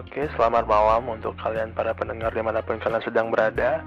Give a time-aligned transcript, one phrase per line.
[0.00, 3.84] Oke, selamat malam untuk kalian para pendengar di mana pun kalian sedang berada.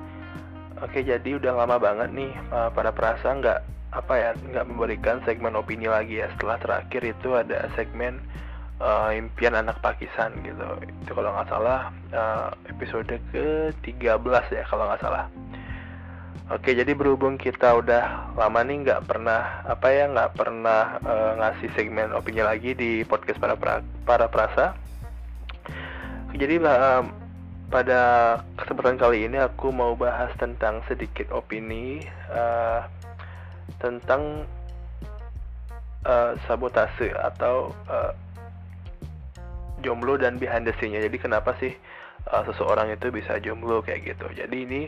[0.86, 5.58] Oke, jadi udah lama banget nih uh, para perasa nggak apa ya nggak memberikan segmen
[5.58, 6.30] opini lagi ya.
[6.38, 8.22] Setelah terakhir itu ada segmen
[8.78, 10.62] uh, impian anak Pakistan gitu.
[10.86, 15.26] Itu kalau nggak salah uh, episode ke-13 ya kalau nggak salah.
[16.54, 21.74] Oke, jadi berhubung kita udah lama nih nggak pernah apa ya nggak pernah uh, ngasih
[21.74, 24.83] segmen opini lagi di podcast para pra, para perasa.
[26.34, 27.06] Jadi uh,
[27.70, 28.02] pada
[28.58, 32.02] kesempatan kali ini aku mau bahas tentang sedikit opini
[32.34, 32.86] uh,
[33.78, 34.46] tentang
[36.06, 38.14] uh, sabotase atau uh,
[39.86, 41.06] jomblo dan behind the scene-nya.
[41.06, 41.74] Jadi kenapa sih
[42.30, 44.26] uh, seseorang itu bisa jomblo kayak gitu?
[44.34, 44.82] Jadi ini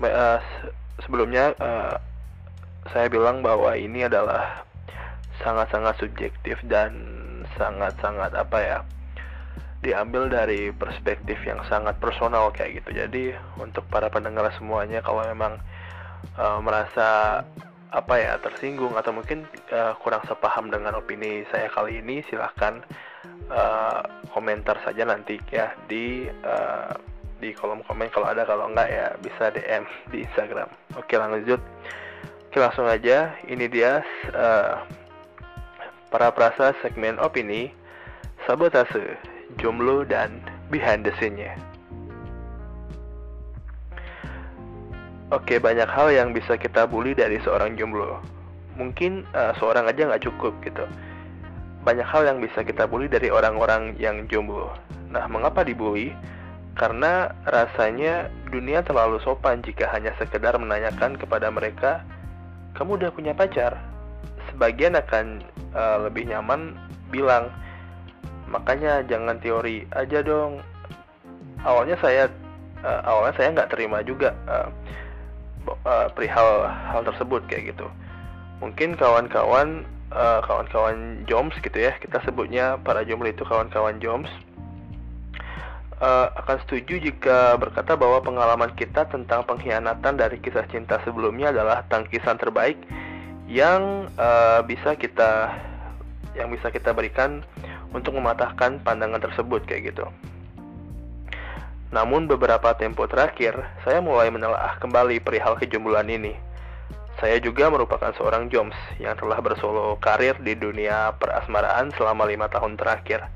[0.00, 0.40] uh,
[1.04, 2.00] sebelumnya uh,
[2.92, 4.64] saya bilang bahwa ini adalah
[5.44, 6.92] sangat-sangat subjektif dan
[7.60, 8.78] sangat-sangat apa ya
[9.78, 12.90] diambil dari perspektif yang sangat personal kayak gitu.
[12.98, 13.24] Jadi
[13.62, 15.62] untuk para pendengar semuanya kalau memang
[16.34, 17.42] uh, merasa
[17.88, 22.84] apa ya tersinggung atau mungkin uh, kurang sepaham dengan opini saya kali ini silahkan
[23.48, 26.92] uh, komentar saja nanti ya di uh,
[27.38, 28.10] di kolom komen.
[28.10, 30.68] Kalau ada kalau enggak ya bisa DM di Instagram.
[30.98, 31.62] Oke lanjut.
[32.50, 33.30] Oke langsung aja.
[33.46, 34.02] Ini dia
[34.34, 34.82] uh,
[36.10, 37.70] para perasa segmen opini
[38.48, 39.27] sabotase
[39.58, 40.40] jomblo dan
[40.72, 41.54] behind the scene-nya
[45.28, 48.16] Oke, banyak hal yang bisa kita bully dari seorang jomblo.
[48.80, 50.88] Mungkin uh, seorang aja nggak cukup gitu.
[51.84, 54.72] Banyak hal yang bisa kita bully dari orang-orang yang jomblo.
[55.12, 56.16] Nah, mengapa dibully?
[56.78, 62.06] karena rasanya dunia terlalu sopan jika hanya sekedar menanyakan kepada mereka,
[62.78, 63.74] "Kamu udah punya pacar?"
[64.48, 65.42] Sebagian akan
[65.74, 66.78] uh, lebih nyaman
[67.10, 67.50] bilang,
[68.48, 70.64] "Makanya jangan teori aja dong."
[71.62, 72.32] Awalnya saya
[72.82, 74.68] uh, awalnya saya nggak terima juga uh,
[75.84, 77.86] uh, perihal hal tersebut kayak gitu.
[78.58, 84.30] Mungkin kawan-kawan uh, kawan-kawan joms gitu ya, kita sebutnya para jomblo itu kawan-kawan joms
[86.02, 91.84] uh, akan setuju jika berkata bahwa pengalaman kita tentang pengkhianatan dari kisah cinta sebelumnya adalah
[91.86, 92.78] tangkisan terbaik
[93.50, 95.54] yang uh, bisa kita
[96.36, 97.42] yang bisa kita berikan
[97.92, 100.04] untuk mematahkan pandangan tersebut kayak gitu.
[101.88, 106.36] Namun beberapa tempo terakhir, saya mulai menelaah kembali perihal kejombloan ini.
[107.18, 112.78] Saya juga merupakan seorang joms yang telah bersolo karir di dunia perasmaraan selama lima tahun
[112.78, 113.26] terakhir.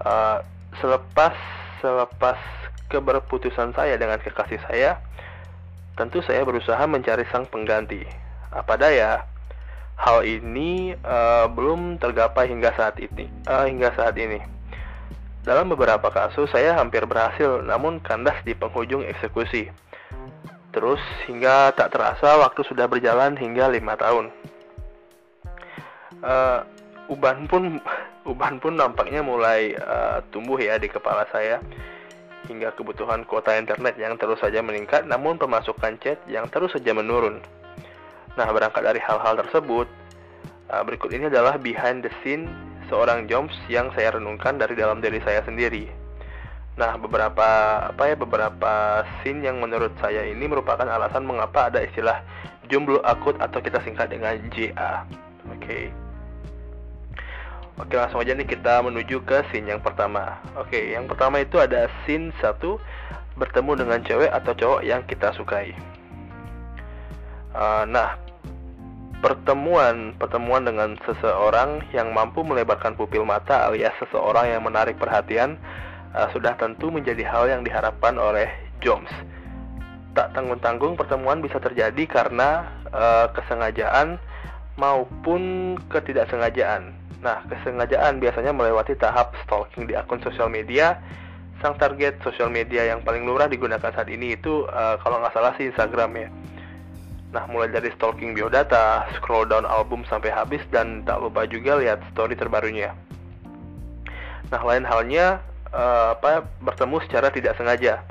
[0.00, 0.40] Uh,
[0.80, 1.34] selepas
[1.82, 2.38] selepas
[2.88, 5.02] keberputusan saya dengan kekasih saya,
[5.98, 8.06] tentu saya berusaha mencari sang pengganti.
[8.54, 9.26] Apa daya,
[9.96, 13.28] hal ini uh, belum tergapai hingga saat ini.
[13.46, 14.40] Uh, hingga saat ini.
[15.42, 19.66] Dalam beberapa kasus saya hampir berhasil, namun kandas di penghujung eksekusi.
[20.72, 24.30] Terus hingga tak terasa waktu sudah berjalan hingga lima tahun.
[26.22, 26.62] Uh,
[27.10, 27.82] uban pun
[28.30, 31.58] uban pun nampaknya mulai uh, tumbuh ya di kepala saya
[32.46, 37.42] hingga kebutuhan kuota internet yang terus saja meningkat namun pemasukan chat yang terus saja menurun.
[38.32, 39.84] Nah, berangkat dari hal-hal tersebut,
[40.72, 42.48] uh, berikut ini adalah behind the scene
[42.88, 45.88] seorang Joms yang saya renungkan dari dalam diri saya sendiri.
[46.80, 47.44] Nah, beberapa
[47.92, 52.24] apa ya beberapa scene yang menurut saya ini merupakan alasan mengapa ada istilah
[52.72, 55.04] jomblo akut atau kita singkat dengan JA.
[55.52, 55.60] Oke.
[55.60, 55.84] Okay.
[57.80, 61.88] Oke langsung aja nih kita menuju ke scene yang pertama Oke yang pertama itu ada
[62.04, 62.76] scene satu
[63.32, 65.72] Bertemu dengan cewek atau cowok yang kita sukai
[67.54, 68.18] uh, Nah
[69.22, 75.56] Pertemuan Pertemuan dengan seseorang yang mampu melebarkan pupil mata alias seseorang yang menarik perhatian
[76.16, 78.50] uh, Sudah tentu menjadi hal yang diharapkan oleh
[78.82, 79.10] Jones
[80.12, 84.20] Tak tanggung-tanggung pertemuan bisa terjadi karena uh, kesengajaan
[84.76, 90.98] maupun ketidaksengajaan Nah, kesengajaan biasanya melewati tahap stalking di akun sosial media.
[91.62, 95.54] Sang target sosial media yang paling lurah digunakan saat ini itu uh, kalau nggak salah
[95.54, 96.28] sih Instagram ya.
[97.32, 102.04] Nah, mulai dari stalking biodata, scroll down album sampai habis, dan tak lupa juga lihat
[102.12, 102.92] story terbarunya.
[104.52, 105.40] Nah, lain halnya
[105.72, 108.04] uh, apa bertemu secara tidak sengaja.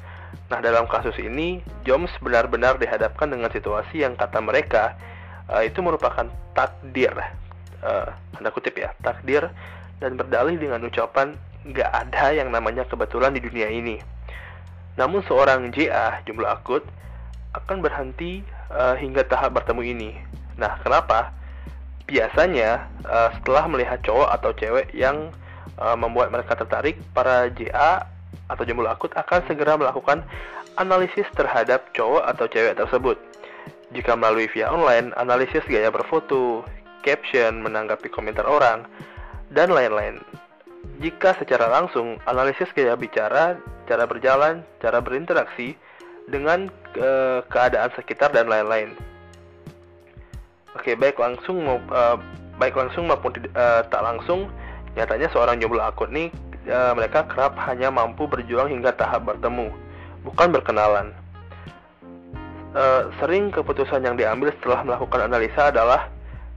[0.50, 4.98] Nah, dalam kasus ini, Joms benar-benar dihadapkan dengan situasi yang kata mereka
[5.54, 6.26] uh, itu merupakan
[6.58, 7.14] takdir
[7.86, 9.50] uh, tanda kutip ya takdir
[10.02, 14.02] dan berdalih dengan ucapan nggak ada yang namanya kebetulan di dunia ini.
[14.98, 16.82] Namun seorang JA jumlah akut
[17.52, 20.12] akan berhenti uh, hingga tahap bertemu ini.
[20.56, 21.36] Nah, kenapa?
[22.08, 25.32] Biasanya uh, setelah melihat cowok atau cewek yang
[25.80, 28.08] uh, membuat mereka tertarik, para JA
[28.52, 30.24] atau jomblo akut akan segera melakukan
[30.76, 33.16] analisis terhadap cowok atau cewek tersebut.
[33.92, 36.64] Jika melalui via online, analisis gaya berfoto,
[37.04, 38.88] caption, menanggapi komentar orang,
[39.52, 40.24] dan lain-lain.
[41.04, 45.76] Jika secara langsung, analisis gaya bicara, cara berjalan, cara berinteraksi
[46.28, 47.10] dengan ke
[47.50, 48.94] keadaan sekitar dan lain-lain.
[50.76, 52.20] Oke, baik langsung mau uh,
[52.62, 54.48] baik langsung maupun uh, tak langsung,
[54.96, 56.32] nyatanya seorang jomblo akut nih
[56.70, 59.74] uh, mereka kerap hanya mampu berjuang hingga tahap bertemu,
[60.28, 61.16] bukan berkenalan.
[62.72, 66.08] Uh, sering keputusan yang diambil setelah melakukan analisa adalah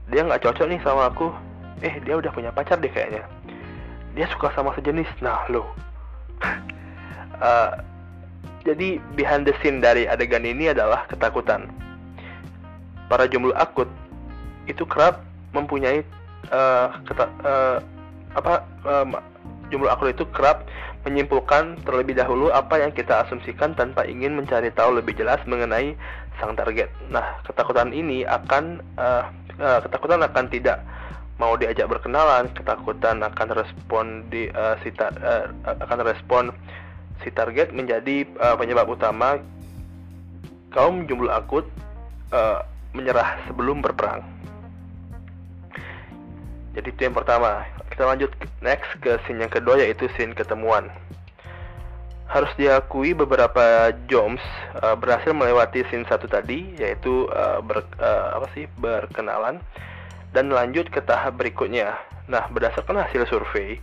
[0.07, 1.27] dia nggak cocok nih sama aku.
[1.83, 3.27] Eh dia udah punya pacar deh kayaknya.
[4.15, 5.11] Dia suka sama sejenis.
[5.19, 5.67] Nah lo
[7.43, 7.71] uh,
[8.65, 11.69] jadi behind the scene dari adegan ini adalah ketakutan
[13.07, 13.87] para jomblo akut
[14.65, 15.21] itu kerap
[15.53, 16.01] mempunyai
[16.49, 17.77] uh, keta, uh,
[18.33, 19.05] apa uh,
[19.69, 20.65] jomblo akut itu kerap
[21.05, 25.93] menyimpulkan terlebih dahulu apa yang kita asumsikan tanpa ingin mencari tahu lebih jelas mengenai
[26.41, 26.89] sang target.
[27.13, 29.29] Nah, ketakutan ini akan uh,
[29.61, 30.81] uh, ketakutan akan tidak
[31.37, 35.45] mau diajak berkenalan, ketakutan akan respon di uh, si tar, uh,
[35.85, 36.49] akan respon
[37.23, 39.39] si target menjadi uh, penyebab utama
[40.75, 41.63] kaum jomblo akut
[42.35, 42.59] uh,
[42.91, 44.23] menyerah sebelum berperang.
[46.75, 47.63] Jadi itu yang pertama.
[47.87, 50.91] Kita lanjut next ke scene yang kedua yaitu scene ketemuan.
[52.27, 54.43] Harus diakui beberapa Joms
[54.83, 59.63] uh, berhasil melewati scene satu tadi yaitu uh, ber, uh, apa sih berkenalan
[60.35, 61.95] dan lanjut ke tahap berikutnya.
[62.27, 63.79] Nah, berdasarkan hasil survei,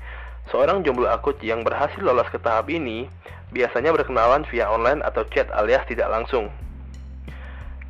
[0.51, 3.07] seorang jomblo akut yang berhasil lolos ke tahap ini
[3.53, 6.49] biasanya berkenalan via online atau chat alias tidak langsung.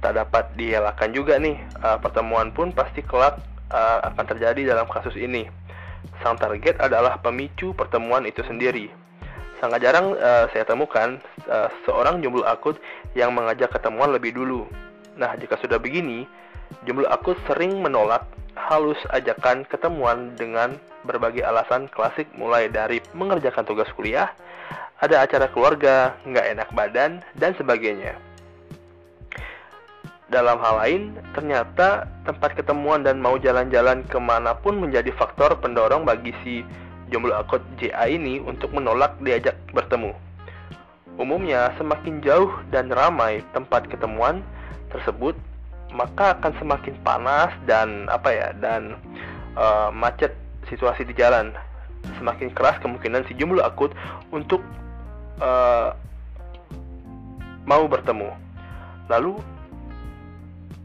[0.03, 3.39] Tak dapat dielakkan juga nih, uh, pertemuan pun pasti kelak
[3.71, 5.47] uh, akan terjadi dalam kasus ini.
[6.21, 8.91] Sang target adalah pemicu pertemuan itu sendiri.
[9.63, 12.83] Sangat jarang uh, saya temukan uh, seorang jomblo akut
[13.15, 14.67] yang mengajak ketemuan lebih dulu.
[15.15, 16.27] Nah, jika sudah begini,
[16.85, 18.25] jomblo akut sering menolak
[18.57, 24.31] halus ajakan ketemuan dengan berbagai alasan klasik mulai dari mengerjakan tugas kuliah,
[25.03, 28.15] ada acara keluarga, nggak enak badan, dan sebagainya.
[30.33, 31.03] Dalam hal lain,
[31.37, 36.65] ternyata tempat ketemuan dan mau jalan-jalan ke mana pun menjadi faktor pendorong bagi si
[37.13, 40.17] jomblo akut JA ini untuk menolak diajak bertemu.
[41.21, 44.41] Umumnya, semakin jauh dan ramai tempat ketemuan
[44.89, 45.37] tersebut,
[45.93, 48.97] maka akan semakin panas dan apa ya dan
[49.55, 50.33] uh, macet
[50.67, 51.53] situasi di jalan.
[52.19, 53.95] Semakin keras kemungkinan si jomblo akut
[54.35, 54.59] untuk
[55.39, 55.95] uh,
[57.69, 58.33] mau bertemu.
[59.07, 59.39] Lalu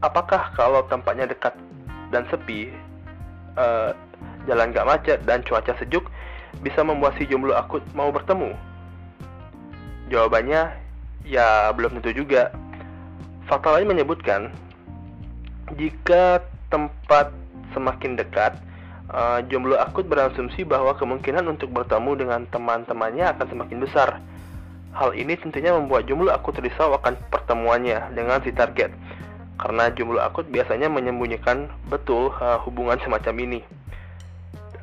[0.04, 1.56] apakah kalau tempatnya dekat
[2.14, 2.70] dan sepi,
[3.58, 3.90] uh,
[4.46, 6.06] jalan gak macet dan cuaca sejuk
[6.62, 8.54] bisa membuat si jomblo akut mau bertemu?
[10.08, 10.70] Jawabannya
[11.26, 12.54] ya belum tentu juga.
[13.48, 14.52] Fakta lain menyebutkan
[15.76, 16.40] jika
[16.72, 17.32] tempat
[17.76, 18.56] semakin dekat,
[19.12, 24.08] uh, jomblo akut berasumsi bahwa kemungkinan untuk bertemu dengan teman-temannya akan semakin besar.
[24.96, 28.90] Hal ini tentunya membuat jomblo akut risau akan pertemuannya dengan si target
[29.58, 33.60] karena jomblo akut biasanya menyembunyikan betul uh, hubungan semacam ini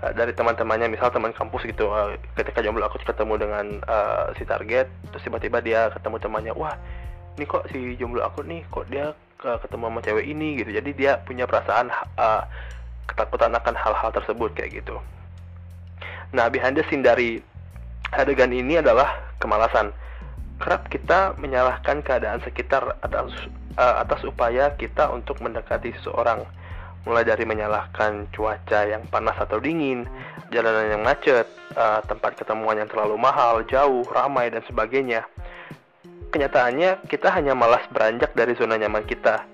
[0.04, 1.88] uh, dari teman-temannya misal teman kampus gitu
[2.36, 6.76] ketika jomblo akut ketemu dengan uh, si target terus tiba-tiba dia ketemu temannya wah
[7.40, 10.72] ini kok si jomblo akut nih kok dia ketemu sama cewek ini gitu.
[10.72, 12.44] Jadi dia punya perasaan uh,
[13.06, 14.98] ketakutan akan hal-hal tersebut kayak gitu.
[16.34, 17.40] Nah behind the scene dari
[18.12, 19.94] adegan ini adalah kemalasan.
[20.56, 23.32] Kerap kita menyalahkan keadaan sekitar atas
[23.76, 26.48] uh, atas upaya kita untuk mendekati seseorang.
[27.06, 30.10] Mulai dari menyalahkan cuaca yang panas atau dingin,
[30.50, 31.46] jalanan yang macet,
[31.78, 35.22] uh, tempat ketemuan yang terlalu mahal, jauh, ramai dan sebagainya.
[36.32, 39.46] Kenyataannya kita hanya malas beranjak dari zona nyaman kita.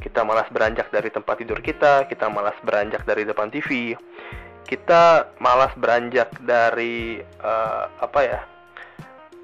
[0.00, 3.92] Kita malas beranjak dari tempat tidur kita, kita malas beranjak dari depan TV,
[4.64, 8.40] kita malas beranjak dari uh, apa ya?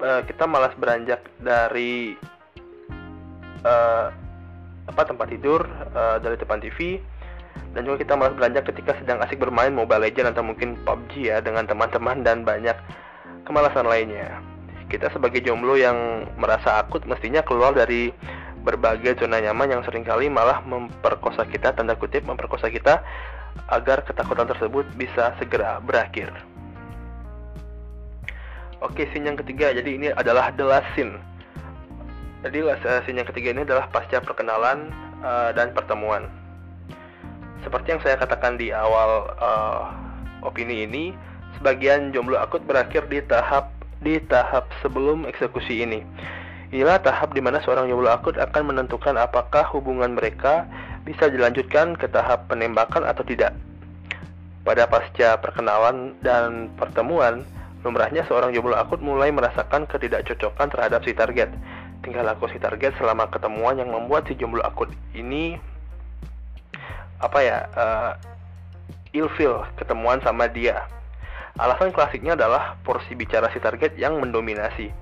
[0.01, 2.13] uh, kita malas beranjak dari
[3.65, 4.07] uh,
[4.87, 7.01] apa tempat tidur uh, dari depan TV
[7.75, 11.37] dan juga kita malas beranjak ketika sedang asik bermain Mobile Legends atau mungkin PUBG ya
[11.43, 12.77] dengan teman-teman dan banyak
[13.43, 14.39] kemalasan lainnya.
[14.87, 18.11] Kita sebagai jomblo yang merasa akut mestinya keluar dari
[18.63, 22.99] berbagai zona nyaman yang sering kali malah memperkosa kita tanda kutip memperkosa kita
[23.71, 26.31] agar ketakutan tersebut bisa segera berakhir.
[28.83, 29.73] Oke, scene yang ketiga.
[29.73, 31.17] Jadi ini adalah the last scene.
[32.45, 34.93] Jadi uh, scene yang ketiga ini adalah pasca perkenalan
[35.25, 36.29] uh, dan pertemuan.
[37.65, 39.89] Seperti yang saya katakan di awal uh,
[40.45, 41.17] opini ini,
[41.57, 46.01] sebagian jomblo akut berakhir di tahap di tahap sebelum eksekusi ini.
[46.67, 50.67] Inilah tahap di mana seorang jomblo akut akan menentukan apakah hubungan mereka
[51.07, 53.55] bisa dilanjutkan ke tahap penembakan atau tidak.
[54.67, 57.47] Pada pasca perkenalan dan pertemuan,
[57.87, 61.47] lumrahnya seorang jomblo akut mulai merasakan ketidakcocokan terhadap si target.
[62.03, 65.55] Tinggal laku si target selama ketemuan yang membuat si jomblo akut ini
[67.17, 68.11] apa ya uh,
[69.15, 70.83] ilfil ketemuan sama dia.
[71.57, 74.93] Alasan klasiknya adalah porsi bicara si target yang mendominasi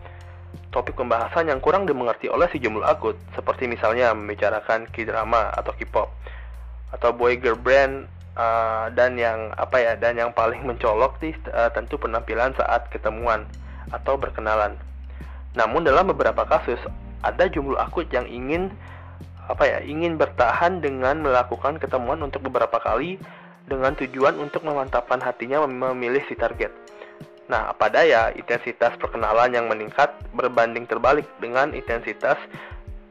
[0.71, 6.11] topik pembahasan yang kurang dimengerti oleh si jomblo akut, seperti misalnya membicarakan K-drama atau K-pop
[6.95, 8.07] atau boy girl brand
[8.39, 13.43] uh, dan yang apa ya dan yang paling mencolok sih uh, tentu penampilan saat ketemuan
[13.91, 14.79] atau berkenalan.
[15.59, 16.79] Namun dalam beberapa kasus
[17.23, 18.71] ada jomblo akut yang ingin
[19.45, 23.19] apa ya ingin bertahan dengan melakukan ketemuan untuk beberapa kali
[23.65, 26.69] dengan tujuan untuk memantapkan hatinya memilih si target.
[27.45, 32.37] Nah, apa daya intensitas perkenalan yang meningkat berbanding terbalik dengan intensitas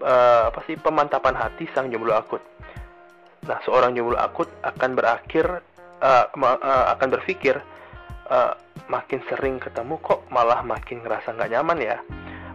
[0.03, 2.43] uh, apa sih pemantapan hati sang jomblo akut.
[3.47, 5.63] Nah, seorang jomblo akut akan berakhir
[6.03, 7.59] uh, uh, akan berpikir
[8.89, 11.97] makin sering ketemu kok malah makin ngerasa nggak nyaman ya.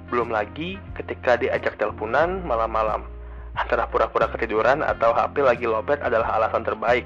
[0.10, 3.06] Belum lagi ketika diajak teleponan malam-malam.
[3.54, 7.06] Antara pura-pura ketiduran atau HP lagi lobet adalah alasan terbaik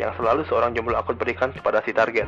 [0.00, 2.24] yang selalu seorang jomblo akut berikan kepada si target.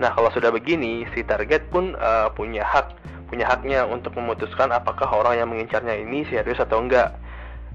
[0.00, 2.96] Nah, kalau sudah begini, si target pun uh, punya hak,
[3.28, 7.12] punya haknya untuk memutuskan apakah orang yang mengincarnya ini serius atau enggak.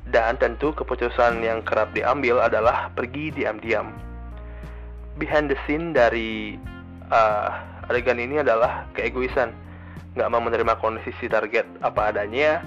[0.10, 3.94] Dan tentu keputusan yang kerap diambil adalah pergi diam-diam.
[5.22, 6.58] Behind the scene dari
[7.14, 7.50] uh,
[7.88, 9.54] adegan ini adalah keegoisan,
[10.18, 12.66] nggak mau menerima kondisi si target apa adanya,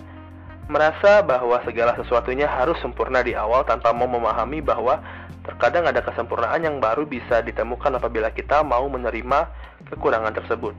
[0.66, 5.02] merasa bahwa segala sesuatunya harus sempurna di awal tanpa mau memahami bahwa
[5.44, 9.44] Terkadang ada kesempurnaan yang baru bisa ditemukan apabila kita mau menerima
[9.92, 10.72] kekurangan tersebut.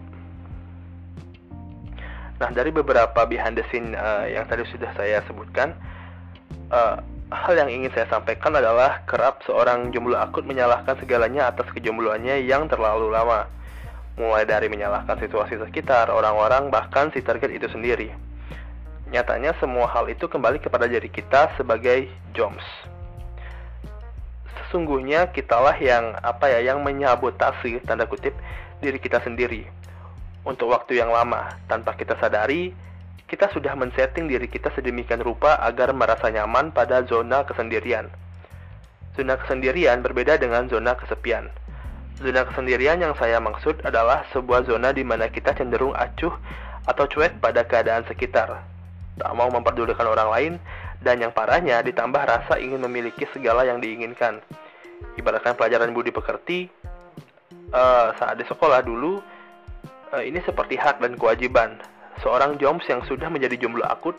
[2.42, 5.78] Nah, dari beberapa behind the scene uh, yang tadi sudah saya sebutkan,
[6.74, 6.98] uh,
[7.30, 12.66] hal yang ingin saya sampaikan adalah kerap seorang jomblo akut menyalahkan segalanya atas kejombloannya yang
[12.66, 13.46] terlalu lama.
[14.18, 18.25] Mulai dari menyalahkan situasi sekitar, orang-orang, bahkan si target itu sendiri.
[19.10, 22.66] Nyatanya semua hal itu kembali kepada diri kita sebagai joms
[24.76, 28.36] sesungguhnya kitalah yang apa ya yang menyabotase tanda kutip
[28.84, 29.64] diri kita sendiri
[30.44, 32.76] untuk waktu yang lama tanpa kita sadari
[33.26, 38.06] kita sudah men-setting diri kita sedemikian rupa agar merasa nyaman pada zona kesendirian.
[39.18, 41.50] Zona kesendirian berbeda dengan zona kesepian.
[42.22, 46.38] Zona kesendirian yang saya maksud adalah sebuah zona di mana kita cenderung acuh
[46.86, 48.62] atau cuek pada keadaan sekitar,
[49.16, 50.54] tak mau memperdulikan orang lain,
[51.04, 54.40] dan yang parahnya ditambah rasa ingin memiliki segala yang diinginkan.
[55.16, 56.68] Ibaratkan pelajaran budi pekerti
[57.72, 59.20] uh, saat di sekolah dulu,
[60.12, 61.80] uh, ini seperti hak dan kewajiban.
[62.24, 64.16] Seorang joms yang sudah menjadi jomblo akut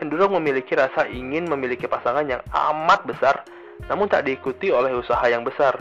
[0.00, 3.44] cenderung memiliki rasa ingin memiliki pasangan yang amat besar,
[3.86, 5.76] namun tak diikuti oleh usaha yang besar.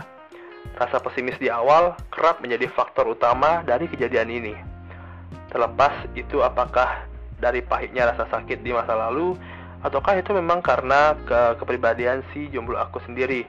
[0.76, 4.56] Rasa pesimis di awal kerap menjadi faktor utama dari kejadian ini.
[5.52, 7.06] Terlepas itu apakah
[7.44, 9.36] dari pahitnya rasa sakit di masa lalu
[9.84, 13.44] ataukah itu memang karena ke kepribadian si jomblo aku sendiri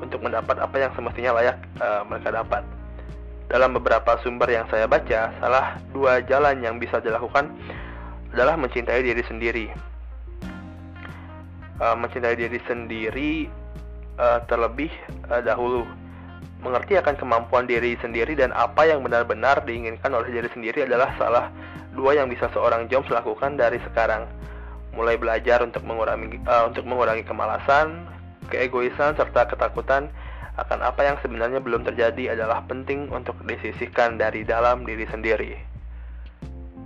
[0.00, 2.64] untuk mendapat apa yang semestinya layak uh, mereka dapat.
[3.52, 7.52] Dalam beberapa sumber yang saya baca, salah dua jalan yang bisa dilakukan
[8.32, 9.66] adalah mencintai diri sendiri.
[11.76, 13.50] Uh, mencintai diri sendiri
[14.16, 14.88] uh, terlebih
[15.28, 15.84] uh, dahulu.
[16.60, 21.48] Mengerti akan kemampuan diri sendiri dan apa yang benar-benar diinginkan oleh diri sendiri adalah salah
[21.94, 24.26] dua yang bisa seorang Joms lakukan dari sekarang
[24.94, 28.06] mulai belajar untuk mengurangi uh, untuk mengurangi kemalasan,
[28.50, 30.10] keegoisan serta ketakutan
[30.58, 35.56] akan apa yang sebenarnya belum terjadi adalah penting untuk disisihkan dari dalam diri sendiri.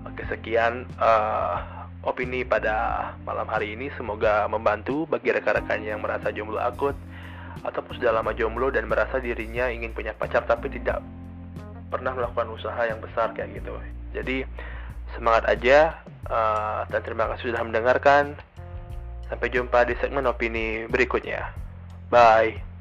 [0.04, 3.88] Oke, sekian uh, opini pada malam hari ini.
[3.96, 6.94] Semoga membantu bagi rekan-rekan yang merasa jomblo akut
[7.64, 11.00] ataupun sudah lama jomblo dan merasa dirinya ingin punya pacar tapi tidak
[11.88, 13.74] pernah melakukan usaha yang besar kayak gitu.
[14.14, 14.44] Jadi
[15.16, 18.34] semangat aja uh, dan terima kasih sudah mendengarkan.
[19.30, 21.48] Sampai jumpa di segmen opini berikutnya.
[22.12, 22.73] Bye.